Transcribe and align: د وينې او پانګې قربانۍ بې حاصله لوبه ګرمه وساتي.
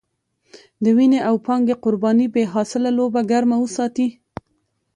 د 0.83 0.85
وينې 0.97 1.19
او 1.29 1.35
پانګې 1.45 1.75
قربانۍ 1.83 2.27
بې 2.33 2.43
حاصله 2.53 2.89
لوبه 2.97 3.21
ګرمه 3.31 3.57
وساتي. 3.59 4.07